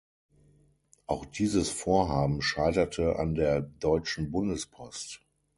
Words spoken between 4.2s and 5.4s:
Bundespost.